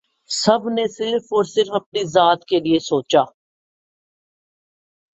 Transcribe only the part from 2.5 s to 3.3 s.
لیئے سوچا